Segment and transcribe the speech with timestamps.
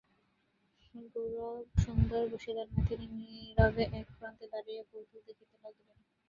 [1.13, 5.97] গৌরসুন্দর বসিলেন না, তিনি নীরবে এক প্রান্তে দাঁড়াইয়া কৌতুক দেখিতে লাগিলেন।